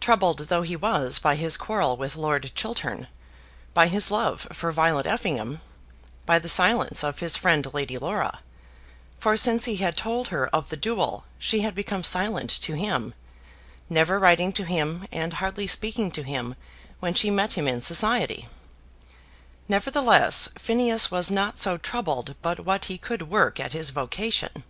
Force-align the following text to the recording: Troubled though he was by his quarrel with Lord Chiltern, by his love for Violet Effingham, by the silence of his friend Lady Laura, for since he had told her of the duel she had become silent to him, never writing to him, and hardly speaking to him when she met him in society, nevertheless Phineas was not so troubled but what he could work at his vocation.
Troubled 0.00 0.38
though 0.48 0.62
he 0.62 0.74
was 0.74 1.18
by 1.18 1.34
his 1.36 1.58
quarrel 1.58 1.94
with 1.94 2.16
Lord 2.16 2.50
Chiltern, 2.54 3.08
by 3.74 3.88
his 3.88 4.10
love 4.10 4.46
for 4.54 4.72
Violet 4.72 5.04
Effingham, 5.04 5.60
by 6.24 6.38
the 6.38 6.48
silence 6.48 7.04
of 7.04 7.18
his 7.18 7.36
friend 7.36 7.68
Lady 7.74 7.98
Laura, 7.98 8.40
for 9.18 9.36
since 9.36 9.66
he 9.66 9.76
had 9.76 9.98
told 9.98 10.28
her 10.28 10.48
of 10.48 10.70
the 10.70 10.78
duel 10.78 11.24
she 11.38 11.60
had 11.60 11.74
become 11.74 12.02
silent 12.02 12.48
to 12.48 12.72
him, 12.72 13.12
never 13.90 14.18
writing 14.18 14.50
to 14.54 14.64
him, 14.64 15.06
and 15.12 15.34
hardly 15.34 15.66
speaking 15.66 16.10
to 16.10 16.22
him 16.22 16.54
when 17.00 17.12
she 17.12 17.30
met 17.30 17.52
him 17.52 17.68
in 17.68 17.82
society, 17.82 18.48
nevertheless 19.68 20.48
Phineas 20.56 21.10
was 21.10 21.30
not 21.30 21.58
so 21.58 21.76
troubled 21.76 22.34
but 22.40 22.60
what 22.64 22.86
he 22.86 22.96
could 22.96 23.28
work 23.28 23.60
at 23.60 23.74
his 23.74 23.90
vocation. 23.90 24.64